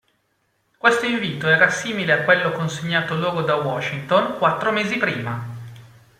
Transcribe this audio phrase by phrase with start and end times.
[0.79, 5.47] Questo invito era simile a quello consegnato loro da Washington quattro mesi prima.